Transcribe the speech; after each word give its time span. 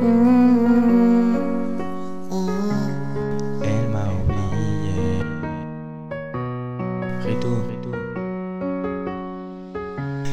Elle 0.00 0.06
m'a 3.90 4.06
oublié. 4.14 5.24
Retour, 7.26 7.58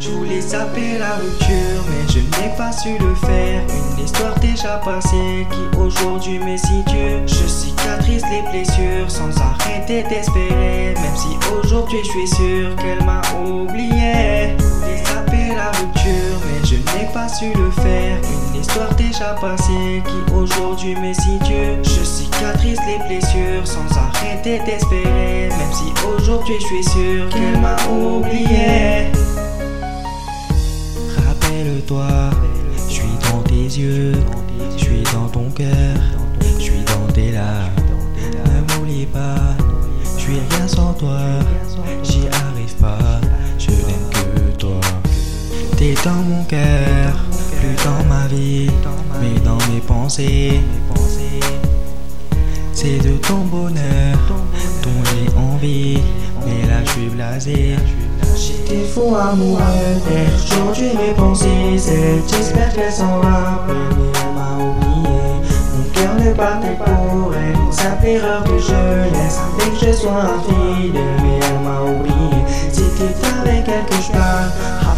Je 0.00 0.08
voulais 0.10 0.40
zapper 0.40 0.98
la 0.98 1.16
rupture, 1.16 1.84
mais 1.90 2.08
je 2.10 2.20
n'ai 2.20 2.56
pas 2.56 2.72
su 2.72 2.96
le 2.98 3.14
faire. 3.14 3.62
Une 3.98 4.04
histoire 4.04 4.34
déjà 4.40 4.78
passée 4.78 5.46
qui 5.50 5.78
aujourd'hui 5.78 6.38
me 6.38 6.56
situe. 6.56 7.20
Je 7.26 7.46
cicatrise 7.46 8.24
les 8.30 8.40
blessures 8.50 9.10
sans 9.10 9.30
arrêter 9.42 10.04
d'espérer. 10.04 10.94
Même 10.94 11.16
si 11.16 11.36
aujourd'hui 11.58 11.98
je 12.02 12.08
suis 12.08 12.28
sûr 12.28 12.76
qu'elle 12.76 13.04
m'a 13.04 13.20
oublié. 13.38 14.56
Je 14.58 14.64
voulais 14.64 15.04
zapper 15.04 15.54
la 15.54 15.70
rupture, 15.70 16.40
mais 16.46 16.66
je 16.66 16.76
n'ai 16.76 17.12
pas 17.12 17.28
su 17.28 17.52
le 17.52 17.70
faire. 17.70 18.18
Histoire 18.60 18.94
déjà 18.94 19.34
passée 19.40 20.02
qui 20.04 20.34
aujourd'hui 20.34 20.94
me 20.94 21.12
situe. 21.12 21.78
Je 21.82 22.04
cicatrise 22.04 22.78
les 22.86 22.98
blessures 23.08 23.66
sans 23.66 23.86
arrêter 23.96 24.60
d'espérer. 24.64 25.48
Même 25.48 25.72
si 25.72 25.92
aujourd'hui 26.06 26.54
je 26.60 26.66
suis 26.66 26.84
sûr 26.84 27.28
qu'elle 27.30 27.60
m'a 27.60 27.76
oublié. 27.90 29.10
Rappelle-toi, 31.26 32.06
je 32.88 32.92
suis 32.92 33.18
dans 33.30 33.42
tes 33.42 33.54
yeux, 33.54 34.12
je 34.76 34.84
suis 34.84 35.02
dans 35.14 35.28
ton 35.28 35.50
cœur, 35.50 35.96
je 36.58 36.62
suis 36.62 36.84
dans 36.84 37.12
tes 37.12 37.32
larmes. 37.32 37.70
Ne 38.46 38.74
m'oublie 38.74 39.06
pas, 39.06 39.56
je 40.16 40.20
suis 40.20 40.38
rien 40.50 40.68
sans 40.68 40.92
toi, 40.94 41.18
j'y 42.02 42.26
arrive 42.28 42.74
pas, 42.80 43.20
je 43.58 43.70
n'aime 43.70 44.10
que 44.10 44.56
toi. 44.58 44.80
T'es 45.76 45.94
dans 46.04 46.22
mon 46.28 46.44
cœur, 46.44 47.14
mais 48.32 49.40
dans 49.44 49.58
mes 49.72 49.80
pensées. 49.80 50.60
C'est 52.72 52.98
de 52.98 53.16
ton 53.18 53.38
bonheur 53.38 54.16
dont 54.82 55.04
j'ai 55.04 55.36
envie, 55.36 55.98
mais 56.46 56.66
là 56.66 56.82
je 56.84 56.90
suis 56.90 57.08
blasé. 57.08 57.76
J'étais 58.36 58.84
fou 58.86 59.14
amoureux 59.14 59.60
d'elle, 60.08 60.28
aujourd'hui 60.34 60.90
mes 60.96 61.12
pensées 61.14 61.76
c'est 61.76 62.22
J'espère 62.26 62.72
qu'elle 62.72 62.92
s'en 62.92 63.20
va, 63.20 63.66
mais 63.66 63.74
elle 63.74 64.34
m'a 64.34 64.64
oublié 64.64 65.18
Mon 65.76 65.84
cœur 65.92 66.14
ne 66.14 66.32
battait 66.32 66.78
pour 66.78 67.34
elle, 67.34 67.54
une 67.54 67.72
simple 67.72 68.06
erreur 68.06 68.44
de 68.44 68.58
jeunesse 68.58 69.40
Dès 69.58 69.70
que 69.70 69.86
je 69.86 69.92
sois 69.92 70.22
infidèle, 70.22 71.02
mais 71.22 71.40
elle 71.42 71.60
m'a 71.64 71.82
oublié 71.82 72.44
C'était 72.72 73.14
avec 73.42 73.68
elle 73.68 73.84
que 73.86 74.02
je 74.02 74.12
parle, 74.12 74.50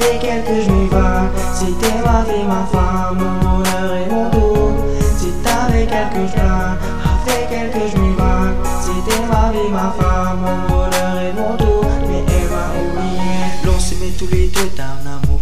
avec 0.00 0.24
elle 0.24 0.44
que 0.44 0.62
je 0.62 0.70
m'évade 0.70 1.30
C'était 1.52 2.05
vie, 2.28 2.44
ma 2.44 2.66
femme, 2.66 3.18
mon 3.18 3.40
bonheur 3.40 3.94
et 3.94 4.10
mon 4.10 4.30
tout 4.30 4.74
C'est 5.18 5.48
avec 5.48 5.88
elle 5.92 6.10
que 6.10 6.26
je 6.28 6.34
parle, 6.34 6.78
avec 7.22 7.48
elle 7.52 7.70
que 7.70 7.86
je 7.88 7.96
C'était 8.80 9.22
ma 9.26 9.50
vie, 9.52 9.70
ma 9.72 9.92
femme, 9.98 10.40
mon 10.40 10.58
bonheur 10.68 11.16
et 11.20 11.32
mon 11.32 11.56
tout 11.56 11.86
Mais 12.08 12.24
elle 12.28 12.48
m'a 12.50 12.66
oublié. 12.82 13.30
L'on 13.64 13.78
s'aimait 13.78 14.14
tous 14.18 14.28
les 14.32 14.48
deux 14.48 14.70
d'un 14.76 14.98
amour 15.06 15.35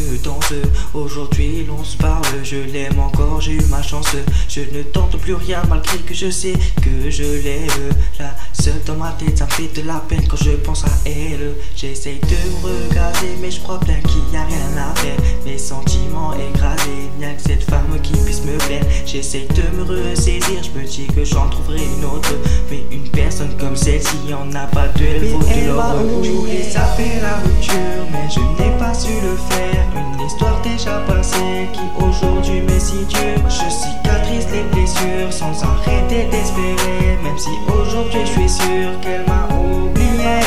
que 0.00 0.54
Aujourd'hui 0.94 1.64
l'on 1.66 1.84
se 1.84 1.96
parle, 1.96 2.24
je 2.42 2.56
l'aime 2.56 2.98
encore, 2.98 3.40
j'ai 3.40 3.52
eu 3.52 3.64
ma 3.70 3.82
chance. 3.82 4.16
Je 4.48 4.60
ne 4.60 4.82
tente 4.82 5.16
plus 5.18 5.34
rien 5.34 5.62
malgré 5.68 5.98
que 5.98 6.14
je 6.14 6.30
sais 6.30 6.54
que 6.82 7.10
je 7.10 7.22
l'aime. 7.22 7.90
La 8.18 8.34
seule 8.52 8.80
dans 8.86 8.96
ma 8.96 9.12
tête 9.12 9.38
ça 9.38 9.46
me 9.46 9.50
fait 9.50 9.80
de 9.80 9.86
la 9.86 10.02
peine 10.08 10.26
quand 10.28 10.36
je 10.36 10.50
pense 10.50 10.84
à 10.84 10.90
elle. 11.06 11.54
J'essaye 11.76 12.18
de 12.20 12.66
me 12.66 12.88
regarder 12.88 13.36
mais 13.40 13.50
je 13.50 13.60
crois 13.60 13.78
bien 13.84 14.00
qu'il 14.00 14.22
n'y 14.30 14.36
a 14.36 14.44
rien 14.44 14.76
à 14.78 14.94
faire. 14.96 15.16
Mes 15.44 15.58
sentiments 15.58 16.34
écrasés, 16.34 17.10
n'y 17.18 17.24
a 17.24 17.32
que 17.34 17.42
cette 17.42 17.64
femme 17.64 17.98
qui 18.02 18.12
puisse 18.12 18.42
me 18.44 18.56
plaire. 18.66 18.84
J'essaye 19.06 19.46
de 19.48 19.76
me 19.76 19.82
ressaisir, 19.84 20.62
je 20.62 20.78
me 20.78 20.86
dis 20.86 21.06
que 21.06 21.24
j'en 21.24 21.48
trouverai 21.48 21.82
une 21.98 22.04
autre. 22.04 22.32
Mais 22.70 22.84
une 22.90 23.08
personne 23.10 23.56
comme 23.58 23.76
celle-ci, 23.76 24.16
en 24.34 24.52
a 24.54 24.66
pas 24.66 24.88
deux, 24.88 25.04
elle 25.04 25.28
vaut 25.28 25.38
de 25.38 25.66
l'or 25.66 25.94
Je 26.22 26.30
voulais 26.30 26.62
zapper 26.62 27.20
la 27.20 27.36
rupture, 27.36 28.06
mais 28.12 28.28
je 28.30 28.59
faire 29.36 29.84
Une 29.96 30.26
histoire 30.26 30.60
déjà 30.62 31.00
passée 31.06 31.68
qui 31.72 31.80
aujourd'hui 32.02 32.60
me 32.62 32.78
situe 32.78 33.36
Je 33.48 33.70
cicatrise 33.70 34.46
les 34.52 34.62
blessures 34.72 35.32
sans 35.32 35.62
arrêter 35.62 36.24
d'espérer 36.24 37.18
Même 37.22 37.38
si 37.38 37.50
aujourd'hui 37.68 38.20
je 38.24 38.32
suis 38.32 38.48
sûr 38.48 39.00
qu'elle 39.00 39.24
m'a 39.26 39.48
oublié. 39.54 40.40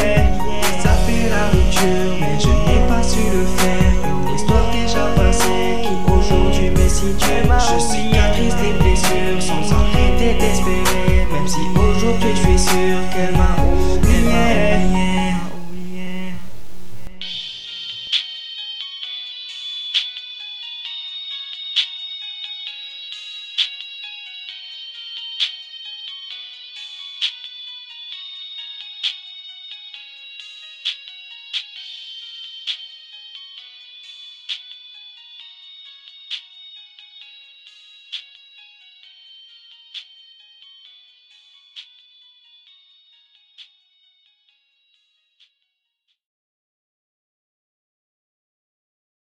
Zapper 0.82 1.30
la 1.30 1.50
rupture, 1.50 2.18
mais 2.20 2.40
je 2.40 2.48
n'ai 2.48 2.88
pas 2.88 3.04
su 3.04 3.20
le 3.32 3.46
faire. 3.58 3.94
Une 4.28 4.36
histoire 4.36 4.70
déjà 4.72 5.06
passée 5.16 5.82
qui 5.84 6.12
aujourd'hui 6.12 6.70
me 6.70 6.90
situe 6.90 7.34